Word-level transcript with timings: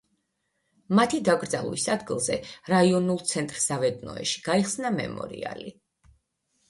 მათი 0.99 1.19
დაკრძალვის 1.27 1.85
ადგილზე 1.97 2.39
რაიონულ 2.73 3.21
ცენტრ 3.33 3.61
ზავეტნოეში 3.67 4.43
გაიხსნა 4.51 4.93
მემორიალი. 5.01 5.71